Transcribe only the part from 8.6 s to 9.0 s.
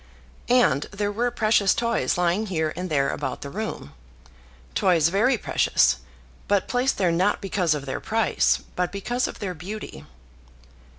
but